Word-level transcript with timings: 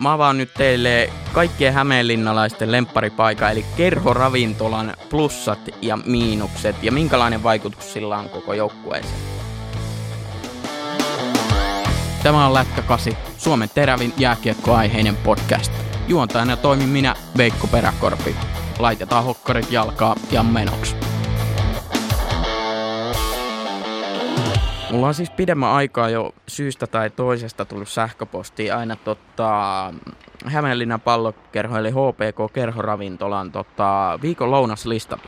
Mä 0.00 0.12
avaan 0.12 0.38
nyt 0.38 0.54
teille 0.54 1.10
kaikkien 1.32 1.74
hämeenlinnalaisten 1.74 2.72
lempparipaika, 2.72 3.50
eli 3.50 3.64
kerhoravintolan 3.76 4.94
plussat 5.10 5.58
ja 5.82 5.96
miinukset, 5.96 6.76
ja 6.82 6.92
minkälainen 6.92 7.42
vaikutus 7.42 7.92
sillä 7.92 8.18
on 8.18 8.28
koko 8.28 8.52
joukkueeseen. 8.54 9.20
Tämä 12.22 12.46
on 12.46 12.54
Lätkä 12.54 12.82
8, 12.82 13.12
Suomen 13.38 13.70
terävin 13.74 14.12
jääkiekkoaiheinen 14.16 15.16
podcast. 15.16 15.72
Juontajana 16.08 16.56
toimin 16.56 16.88
minä, 16.88 17.14
Veikko 17.36 17.66
Peräkorpi. 17.66 18.36
Laitetaan 18.78 19.24
hokkarit 19.24 19.72
jalkaa 19.72 20.16
ja 20.30 20.42
menoksi. 20.42 21.09
Mulla 24.90 25.06
on 25.06 25.14
siis 25.14 25.30
pidemmän 25.30 25.70
aikaa 25.70 26.08
jo 26.08 26.34
syystä 26.48 26.86
tai 26.86 27.10
toisesta 27.10 27.64
tullut 27.64 27.88
sähköpostia 27.88 28.78
aina 28.78 28.96
tota, 28.96 29.94
Hämeenlinnan 30.44 31.00
pallokerho 31.00 31.78
eli 31.78 31.90
HPK 31.90 32.52
kerhoravintolan 32.52 33.52
tota, 33.52 34.18
viikon 34.22 34.50
lounaslista. 34.50 35.18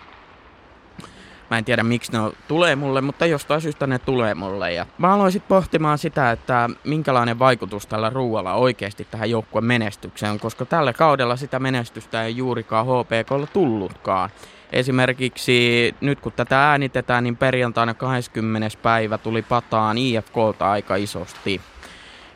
Mä 1.53 1.59
en 1.59 1.65
tiedä 1.65 1.83
miksi 1.83 2.13
ne 2.13 2.19
tulee 2.49 2.77
mulle, 2.77 3.01
mutta 3.01 3.27
jostain 3.27 3.61
syystä 3.61 3.87
ne 3.87 3.99
tulee 3.99 4.35
mulle. 4.35 4.73
Ja 4.73 4.87
mä 4.99 5.15
aloin 5.15 5.33
sitten 5.33 5.49
pohtimaan 5.49 5.99
sitä, 5.99 6.33
että 6.33 6.71
minkälainen 6.85 7.39
vaikutus 7.39 7.87
tällä 7.87 8.11
ruualla 8.11 8.55
oikeasti 8.55 9.07
tähän 9.11 9.31
joukkueen 9.31 9.65
menestykseen 9.65 10.33
on, 10.33 10.41
koska 10.41 10.65
tällä 10.65 10.93
kaudella 10.93 11.37
sitä 11.37 11.59
menestystä 11.59 12.25
ei 12.25 12.37
juurikaan 12.37 12.87
HPKlla 12.87 13.47
tullutkaan. 13.47 14.31
Esimerkiksi 14.73 15.95
nyt 16.01 16.21
kun 16.21 16.33
tätä 16.33 16.71
äänitetään, 16.71 17.25
niin 17.25 17.37
perjantaina 17.37 17.95
20. 17.95 18.69
päivä 18.83 19.19
tuli 19.19 19.43
pataan 19.43 19.99
IFKlta 19.99 20.71
aika 20.71 20.97
isosti. 20.97 21.61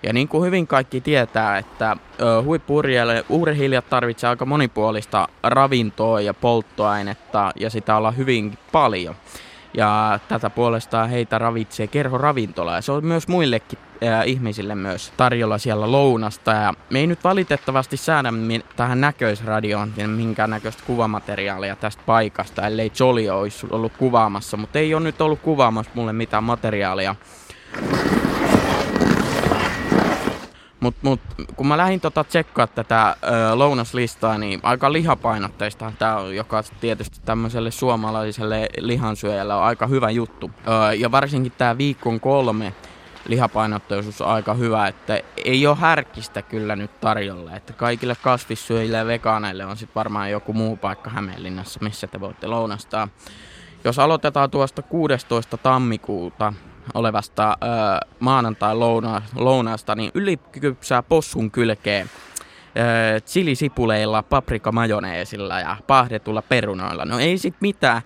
Ja 0.03 0.13
niin 0.13 0.29
kuin 0.29 0.47
hyvin 0.47 0.67
kaikki 0.67 1.01
tietää, 1.01 1.59
että 1.59 1.97
huippuurheilijat 2.45 3.89
tarvitsee 3.91 4.31
aika 4.31 4.47
monipuolista 4.47 5.29
ravintoa 5.43 6.21
ja 6.21 6.35
polttoainetta 6.35 7.53
ja 7.57 7.71
sitä 7.71 7.97
olla 7.97 8.11
hyvin 8.11 8.59
paljon. 8.73 9.15
Ja 9.77 10.21
tätä 10.29 10.51
puolestaan 10.51 11.11
heitä 11.11 11.39
ravitsee 11.39 11.87
kerhoravintola 11.87 12.75
ja 12.75 12.81
se 12.81 12.93
on 12.93 13.05
myös 13.05 13.29
muillekin 13.29 13.79
äh, 14.03 14.29
ihmisille 14.29 14.75
myös 14.75 15.13
tarjolla 15.17 15.59
siellä 15.59 15.93
lounasta. 15.93 16.51
Ja 16.51 16.75
me 16.91 16.99
ei 16.99 17.07
nyt 17.07 17.25
valitettavasti 17.25 17.97
saada 17.97 18.33
tähän 18.77 19.01
näköisradioon 19.01 19.93
minkään 20.07 20.51
näköistä 20.51 20.83
kuvamateriaalia 20.87 21.77
tästä 21.77 22.03
paikasta, 22.07 22.67
ellei 22.67 22.93
Jolly 23.01 23.29
olisi 23.29 23.67
ollut 23.71 23.93
kuvaamassa, 23.99 24.57
mutta 24.57 24.79
ei 24.79 24.95
ole 24.95 25.03
nyt 25.03 25.21
ollut 25.21 25.41
kuvaamassa 25.41 25.93
mulle 25.95 26.13
mitään 26.13 26.45
materiaalia. 26.45 27.15
Mutta 30.87 31.01
mut, 31.03 31.21
kun 31.57 31.67
mä 31.67 31.77
lähdin 31.77 32.01
tota 32.01 32.25
tsekkaa 32.25 32.67
tätä 32.67 33.17
ö, 33.23 33.55
lounaslistaa, 33.55 34.39
niin 34.39 34.61
aika 34.63 34.93
lihapainotteista 34.93 35.93
tämä 35.99 36.17
on, 36.17 36.37
joka 36.37 36.63
tietysti 36.81 37.21
tämmöiselle 37.25 37.71
suomalaiselle 37.71 38.69
lihansyöjälle 38.79 39.55
on 39.55 39.63
aika 39.63 39.87
hyvä 39.87 40.11
juttu. 40.11 40.51
Ö, 40.91 40.95
ja 40.95 41.11
varsinkin 41.11 41.53
tämä 41.59 41.79
viikon 41.79 42.21
kolme 42.21 42.73
lihapainotteisuus 43.29 44.21
on 44.21 44.29
aika 44.29 44.55
hyvä, 44.55 44.89
että 44.89 45.21
ei 45.45 45.67
ole 45.67 45.77
härkistä 45.77 46.43
kyllä 46.43 46.77
nyt 46.77 47.01
tarjolla. 47.01 47.57
Että 47.57 47.73
kaikille 47.73 48.17
kasvissyöjille 48.23 48.97
ja 48.97 49.07
vegaaneille 49.07 49.65
on 49.65 49.77
sitten 49.77 49.95
varmaan 49.95 50.31
joku 50.31 50.53
muu 50.53 50.77
paikka 50.77 51.11
Hämeenlinnassa, 51.11 51.81
missä 51.83 52.07
te 52.07 52.21
voitte 52.21 52.47
lounastaa. 52.47 53.09
Jos 53.85 53.99
aloitetaan 53.99 54.51
tuosta 54.51 54.83
16. 54.83 55.57
tammikuuta, 55.57 56.53
olevasta 56.95 57.59
ö, 57.63 57.67
maanantai-lounaasta, 58.21 59.95
niin 59.95 60.11
ylikypsää 60.15 61.03
possun 61.03 61.51
kylkeen 61.51 62.11
ö, 62.77 63.21
chilisipuleilla, 63.21 64.23
paprikamajoneesilla 64.23 65.61
ja 65.61 65.77
pahdetulla 65.87 66.43
perunoilla. 66.43 67.05
No 67.05 67.19
ei 67.19 67.39
sit 67.39 67.55
mitään. 67.61 68.03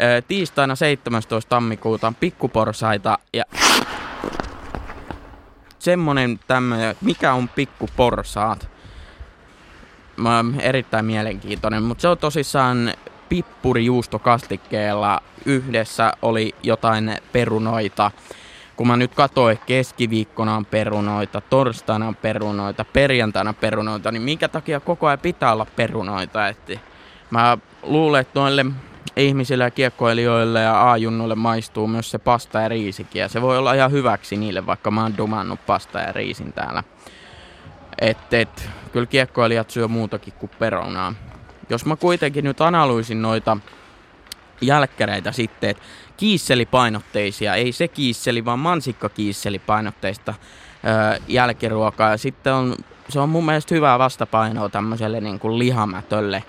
Ö, 0.00 0.22
tiistaina 0.28 0.74
17. 0.74 1.48
tammikuuta 1.48 2.06
on 2.06 2.14
pikkuporsaita 2.14 3.18
ja 3.32 3.44
semmonen 5.78 6.40
tämmönen, 6.46 6.96
mikä 7.00 7.32
on 7.32 7.48
pikkuporsaat? 7.48 8.68
Mä 10.16 10.44
erittäin 10.60 11.04
mielenkiintoinen, 11.04 11.82
mutta 11.82 12.02
se 12.02 12.08
on 12.08 12.18
tosissaan 12.18 12.92
pippurijuustokastikkeella 13.28 15.22
yhdessä 15.44 16.12
oli 16.22 16.54
jotain 16.62 17.16
perunoita. 17.32 18.10
Kun 18.76 18.86
mä 18.86 18.96
nyt 18.96 19.14
katsoin, 19.14 19.58
keskiviikkona 19.66 20.56
on 20.56 20.66
perunoita, 20.66 21.40
torstaina 21.40 22.08
on 22.08 22.16
perunoita, 22.16 22.84
perjantaina 22.84 23.52
perunoita, 23.52 24.12
niin 24.12 24.22
minkä 24.22 24.48
takia 24.48 24.80
koko 24.80 25.06
ajan 25.06 25.18
pitää 25.18 25.52
olla 25.52 25.66
perunoita? 25.76 26.48
Että 26.48 26.78
mä 27.30 27.58
luulen, 27.82 28.20
että 28.20 28.40
noille 28.40 28.66
ihmisille 29.16 29.64
ja 29.64 29.70
kiekkoilijoille 29.70 30.60
ja 30.60 30.80
aajunnoille 30.80 31.34
maistuu 31.34 31.86
myös 31.86 32.10
se 32.10 32.18
pasta 32.18 32.60
ja 32.60 32.68
riisikin. 32.68 33.20
Ja 33.20 33.28
se 33.28 33.42
voi 33.42 33.58
olla 33.58 33.74
ihan 33.74 33.92
hyväksi 33.92 34.36
niille, 34.36 34.66
vaikka 34.66 34.90
mä 34.90 35.02
oon 35.02 35.16
dumannut 35.16 35.66
pasta 35.66 35.98
ja 35.98 36.12
riisin 36.12 36.52
täällä. 36.52 36.84
Et, 38.00 38.34
et, 38.34 38.68
kyllä 38.92 39.06
kiekkoilijat 39.06 39.70
syö 39.70 39.88
muutakin 39.88 40.32
kuin 40.32 40.50
perunaa. 40.58 41.14
Jos 41.70 41.86
mä 41.86 41.96
kuitenkin 41.96 42.44
nyt 42.44 42.60
analyysin 42.60 43.22
noita 43.22 43.56
jälkkäreitä 44.60 45.32
sitten, 45.32 45.70
että 45.70 45.82
kiisselipainotteisia, 46.16 47.54
ei 47.54 47.72
se 47.72 47.88
kiisseli, 47.88 48.44
vaan 48.44 48.58
mansikkakiisselipainotteista 48.58 50.34
öö, 50.84 51.20
jälkiruokaa. 51.28 52.10
Ja 52.10 52.16
sitten 52.16 52.54
on, 52.54 52.74
se 53.08 53.20
on 53.20 53.28
mun 53.28 53.46
mielestä 53.46 53.74
hyvää 53.74 53.98
vastapainoa 53.98 54.68
tämmöiselle 54.68 55.20
niin 55.20 55.38
kuin 55.38 55.58
lihamätölle. 55.58 56.44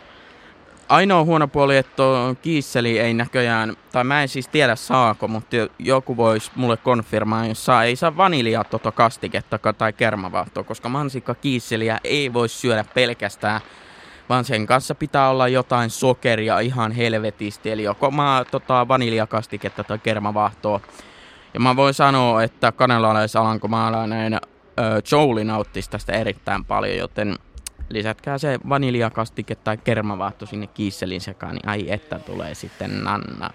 Ainoa 0.90 1.24
huono 1.24 1.48
puoli, 1.48 1.78
että 1.78 2.04
kiisseli 2.42 3.00
ei 3.00 3.14
näköjään, 3.14 3.78
tai 3.92 4.04
mä 4.04 4.22
en 4.22 4.28
siis 4.28 4.48
tiedä 4.48 4.76
saako, 4.76 5.28
mutta 5.28 5.56
joku 5.80 6.18
voisi 6.18 6.52
mulle 6.56 6.78
konfirmaa, 6.78 7.48
jos 7.48 7.66
saa, 7.66 7.84
ei 7.84 7.96
saa 7.96 8.18
vaniljaa 8.18 8.64
tota 8.64 8.92
kastiketta 8.92 9.60
tai 9.78 9.94
kermavaahtoa, 9.94 10.64
koska 10.64 10.90
mansikka 10.90 11.36
kiisseliä 11.36 12.00
ei 12.04 12.34
voi 12.34 12.50
syödä 12.50 12.86
pelkästään 12.94 13.62
vaan 14.30 14.46
sen 14.46 14.66
kanssa 14.66 14.96
pitää 14.96 15.30
olla 15.30 15.48
jotain 15.48 15.90
sokeria 15.90 16.60
ihan 16.60 16.92
helvetisti, 16.92 17.72
eli 17.72 17.84
joko 17.84 18.12
mä, 18.12 18.46
tota, 18.52 18.88
vaniljakastiketta 18.88 19.84
tai 19.84 20.00
kermavahtoa. 20.00 20.80
Ja 21.54 21.60
mä 21.60 21.76
voin 21.76 21.94
sanoa, 21.94 22.44
että 22.44 22.72
kanalaisalankomaalainen 22.72 24.34
äh, 24.34 24.40
Jouli 25.12 25.44
nauttisi 25.44 25.90
tästä 25.90 26.14
erittäin 26.14 26.66
paljon, 26.66 26.98
joten 26.98 27.36
lisätkää 27.90 28.38
se 28.38 28.60
vaniljakastike 28.70 29.56
tai 29.56 29.78
kermavahto 29.78 30.46
sinne 30.46 30.68
kiisselin 30.68 31.22
sekaan, 31.22 31.56
niin 31.56 31.70
ai 31.70 31.86
että 31.92 32.20
tulee 32.20 32.56
sitten 32.56 33.04
nanna. 33.04 33.50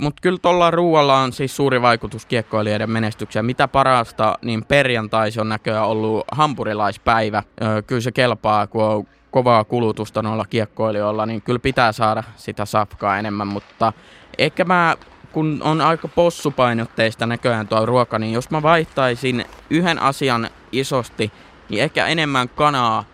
Mutta 0.00 0.20
kyllä 0.22 0.38
tuolla 0.42 0.70
ruualla 0.70 1.18
on 1.18 1.32
siis 1.32 1.56
suuri 1.56 1.82
vaikutus 1.82 2.26
kiekkoilijoiden 2.26 2.90
menestykseen. 2.90 3.44
Mitä 3.44 3.68
parasta, 3.68 4.38
niin 4.42 4.64
perjantaisi 4.64 5.40
on 5.40 5.48
näköjään 5.48 5.86
ollut 5.86 6.24
hampurilaispäivä. 6.32 7.42
Kyllä 7.86 8.00
se 8.00 8.12
kelpaa, 8.12 8.66
kun 8.66 8.84
on 8.84 9.06
kovaa 9.30 9.64
kulutusta 9.64 10.22
noilla 10.22 10.44
kiekkoilijoilla, 10.50 11.26
niin 11.26 11.42
kyllä 11.42 11.58
pitää 11.58 11.92
saada 11.92 12.22
sitä 12.36 12.64
safkaa 12.64 13.18
enemmän, 13.18 13.46
mutta 13.46 13.92
ehkä 14.38 14.64
mä 14.64 14.96
kun 15.32 15.60
on 15.64 15.80
aika 15.80 16.08
possupainotteista 16.08 17.26
näköjään 17.26 17.68
tuo 17.68 17.86
ruoka, 17.86 18.18
niin 18.18 18.32
jos 18.32 18.50
mä 18.50 18.62
vaihtaisin 18.62 19.44
yhden 19.70 19.98
asian 20.02 20.50
isosti, 20.72 21.32
niin 21.68 21.82
ehkä 21.82 22.06
enemmän 22.06 22.48
kanaa 22.48 23.04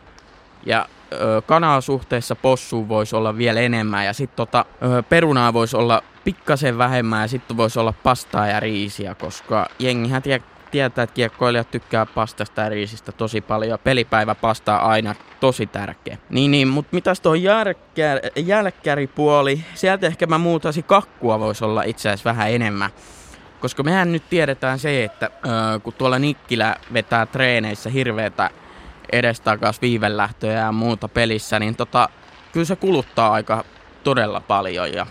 ja 0.66 0.88
kanaa 1.46 1.80
suhteessa 1.80 2.34
possuun 2.36 2.88
voisi 2.88 3.16
olla 3.16 3.36
vielä 3.36 3.60
enemmän 3.60 4.04
ja 4.04 4.12
sitten 4.12 4.36
tota, 4.36 4.64
perunaa 5.08 5.52
voisi 5.52 5.76
olla 5.76 6.02
pikkasen 6.26 6.78
vähemmän 6.78 7.22
ja 7.22 7.28
sitten 7.28 7.56
voisi 7.56 7.78
olla 7.78 7.94
pastaa 8.02 8.46
ja 8.46 8.60
riisiä, 8.60 9.14
koska 9.14 9.68
jengihän 9.78 10.22
tie, 10.22 10.42
tietää, 10.70 11.02
että 11.02 11.14
kiekkoilijat 11.14 11.70
tykkää 11.70 12.06
pastasta 12.06 12.60
ja 12.60 12.68
riisistä 12.68 13.12
tosi 13.12 13.40
paljon 13.40 13.78
pelipäivä 13.84 14.34
pastaa 14.34 14.88
aina 14.88 15.14
tosi 15.40 15.66
tärkeä. 15.66 16.18
Niin, 16.30 16.50
niin 16.50 16.68
mutta 16.68 16.94
mitäs 16.94 17.20
tuo 17.20 17.34
jälkkär, 17.34 18.18
jälkkäripuoli, 18.36 19.64
sieltä 19.74 20.06
ehkä 20.06 20.26
mä 20.26 20.38
muutaisin 20.38 20.84
kakkua 20.84 21.40
voisi 21.40 21.64
olla 21.64 21.82
itse 21.82 22.08
asiassa 22.08 22.30
vähän 22.30 22.50
enemmän. 22.50 22.90
Koska 23.60 23.82
mehän 23.82 24.12
nyt 24.12 24.28
tiedetään 24.30 24.78
se, 24.78 25.04
että 25.04 25.30
ö, 25.76 25.80
kun 25.80 25.92
tuolla 25.92 26.18
Nikkilä 26.18 26.76
vetää 26.92 27.26
treeneissä 27.26 27.90
hirveätä 27.90 28.50
edestakas 29.12 29.82
viivelähtöjä 29.82 30.58
ja 30.58 30.72
muuta 30.72 31.08
pelissä, 31.08 31.58
niin 31.58 31.76
tota, 31.76 32.08
kyllä 32.52 32.66
se 32.66 32.76
kuluttaa 32.76 33.32
aika 33.32 33.64
todella 34.04 34.40
paljon 34.40 34.92
ja 34.92 35.06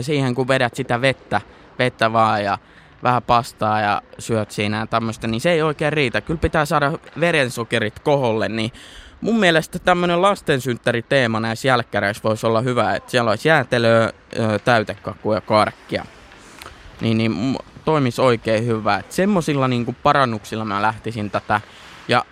siihen 0.00 0.34
kun 0.34 0.48
vedät 0.48 0.74
sitä 0.74 1.00
vettä, 1.00 1.40
vettä 1.78 2.12
vaan 2.12 2.44
ja 2.44 2.58
vähän 3.02 3.22
pastaa 3.22 3.80
ja 3.80 4.02
syöt 4.18 4.50
siinä 4.50 4.78
ja 4.78 4.86
tämmöistä, 4.86 5.26
niin 5.26 5.40
se 5.40 5.50
ei 5.50 5.62
oikein 5.62 5.92
riitä. 5.92 6.20
Kyllä 6.20 6.40
pitää 6.40 6.64
saada 6.64 6.92
verensokerit 7.20 7.98
koholle, 7.98 8.48
niin 8.48 8.72
mun 9.20 9.40
mielestä 9.40 9.78
tämmöinen 9.78 10.22
lastensynttäriteema 10.22 11.40
näissä 11.40 11.68
jälkkäreissä 11.68 12.22
voisi 12.22 12.46
olla 12.46 12.60
hyvä, 12.60 12.94
että 12.94 13.10
siellä 13.10 13.30
olisi 13.30 13.48
jäätelöä, 13.48 14.12
täytekakkuja 14.64 15.36
ja 15.36 15.40
karkkia. 15.40 16.04
niin, 17.00 17.18
niin 17.18 17.56
toimisi 17.84 18.20
oikein 18.20 18.66
hyvä. 18.66 18.96
Et 18.96 19.12
semmosilla 19.12 19.68
niin 19.68 19.96
parannuksilla 20.02 20.64
mä 20.64 20.82
lähtisin 20.82 21.30
tätä. 21.30 21.60
Ja 22.08 22.24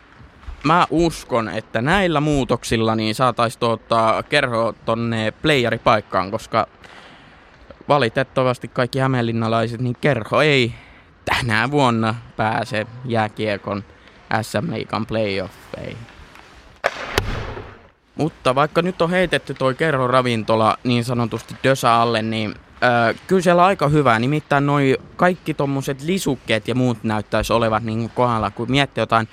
mä 0.64 0.86
uskon, 0.90 1.48
että 1.48 1.82
näillä 1.82 2.20
muutoksilla 2.20 2.94
niin 2.94 3.14
saataisiin 3.14 3.60
tuottaa 3.60 4.22
kerho 4.22 4.74
tonne 4.84 5.30
playeripaikkaan, 5.30 6.30
koska 6.30 6.66
valitettavasti 7.88 8.68
kaikki 8.68 8.98
hämeenlinnalaiset, 8.98 9.80
niin 9.80 9.96
kerho 10.00 10.42
ei 10.42 10.74
tänä 11.24 11.70
vuonna 11.70 12.14
pääse 12.36 12.86
jääkiekon 13.04 13.84
SM 14.42 14.72
Liikan 14.72 15.06
playoffeihin. 15.06 15.96
Mutta 18.14 18.54
vaikka 18.54 18.82
nyt 18.82 19.02
on 19.02 19.10
heitetty 19.10 19.54
toi 19.54 19.74
kerro 19.74 20.06
ravintola 20.06 20.78
niin 20.84 21.04
sanotusti 21.04 21.54
dösä 21.64 21.94
alle, 21.94 22.22
niin 22.22 22.54
öö, 22.84 23.14
kyllä 23.26 23.42
siellä 23.42 23.64
aika 23.64 23.88
hyvää. 23.88 24.18
Nimittäin 24.18 24.66
noi 24.66 24.96
kaikki 25.16 25.54
tommoset 25.54 26.02
lisukkeet 26.02 26.68
ja 26.68 26.74
muut 26.74 27.04
näyttäisi 27.04 27.52
olevat 27.52 27.82
niin 27.82 28.10
kohdalla, 28.10 28.50
kun 28.50 28.70
miettii 28.70 29.02
jotain 29.02 29.28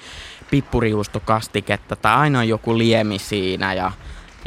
pippuriustokastiketta 0.51 1.95
tai 1.95 2.15
aina 2.15 2.39
on 2.39 2.47
joku 2.47 2.77
liemi 2.77 3.19
siinä. 3.19 3.73
Ja, 3.73 3.91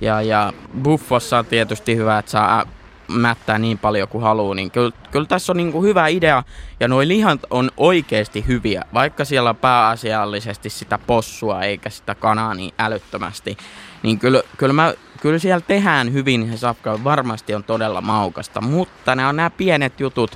ja, 0.03 0.23
ja 0.23 0.53
Buffossa 0.83 1.39
on 1.39 1.47
tietysti 1.47 1.97
hyvä, 1.97 2.19
että 2.19 2.31
saa 2.31 2.65
mättää 3.09 3.59
niin 3.59 3.79
paljon 3.79 4.09
kuin 4.09 4.23
haluaa, 4.25 4.55
niin 4.55 4.71
kyllä, 4.71 4.91
kyllä 5.11 5.27
tässä 5.27 5.53
on 5.53 5.57
niin 5.57 5.73
kuin 5.73 5.85
hyvä 5.85 6.09
idea 6.09 6.43
ja 6.81 6.89
nuo 6.89 7.01
lihat 7.01 7.41
on 7.51 7.71
oikeasti 7.77 8.45
hyviä, 8.47 8.85
vaikka 8.95 9.25
siellä 9.25 9.51
on 9.51 9.57
pääasiallisesti 9.57 10.71
sitä 10.71 10.99
possua 10.99 11.63
eikä 11.63 11.91
sitä 11.91 12.15
kanaa 12.15 12.55
niin 12.55 12.75
älyttömästi. 12.79 13.57
Niin 14.03 14.19
kyllä, 14.19 14.43
kyllä, 14.57 14.73
mä, 14.73 14.95
kyllä 15.21 15.39
siellä 15.39 15.61
tehdään 15.61 16.13
hyvin, 16.13 16.51
ja 16.51 16.59
safka 16.59 17.05
varmasti 17.05 17.55
on 17.55 17.65
todella 17.65 18.01
maukasta, 18.01 18.61
mutta 18.61 19.15
nämä 19.15 19.29
on 19.29 19.37
nämä 19.37 19.51
pienet 19.51 20.01
jutut, 20.01 20.31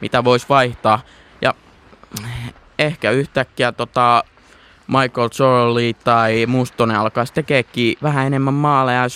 mitä 0.00 0.24
voisi 0.24 0.46
vaihtaa. 0.48 1.00
Ja 1.42 1.54
ehkä 2.78 3.10
yhtäkkiä 3.10 3.72
tota, 3.72 4.24
Michael 4.86 5.28
Zorley 5.28 5.94
tai 5.94 6.46
Mustonen 6.46 6.96
alkaisi 6.96 7.32
tekeekin 7.32 7.96
vähän 8.02 8.26
enemmän 8.26 8.54
maaleja 8.54 9.02
ja 9.02 9.08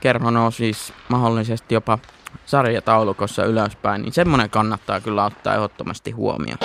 Kerho 0.00 0.30
siis 0.50 0.92
mahdollisesti 1.08 1.74
jopa 1.74 1.98
sarjataulukossa 2.46 3.44
ylöspäin, 3.44 4.02
niin 4.02 4.12
semmoinen 4.12 4.50
kannattaa 4.50 5.00
kyllä 5.00 5.24
ottaa 5.24 5.54
ehdottomasti 5.54 6.10
huomioon. 6.10 6.58